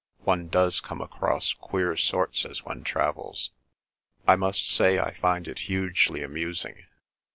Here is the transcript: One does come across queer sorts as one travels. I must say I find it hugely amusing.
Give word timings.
One 0.23 0.47
does 0.47 0.79
come 0.79 0.99
across 0.99 1.53
queer 1.53 1.95
sorts 1.95 2.43
as 2.43 2.65
one 2.65 2.83
travels. 2.83 3.51
I 4.27 4.35
must 4.35 4.67
say 4.67 4.97
I 4.97 5.13
find 5.13 5.47
it 5.47 5.59
hugely 5.69 6.23
amusing. 6.23 6.85